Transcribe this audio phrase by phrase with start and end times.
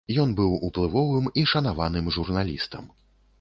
[0.21, 2.91] Ён быў уплывовым і шанаваным журналістам.